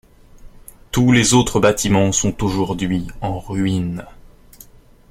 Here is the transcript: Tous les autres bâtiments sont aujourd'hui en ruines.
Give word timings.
Tous 0.91 1.11
les 1.11 1.35
autres 1.35 1.59
bâtiments 1.59 2.11
sont 2.11 2.43
aujourd'hui 2.43 3.05
en 3.21 3.37
ruines. 3.39 4.03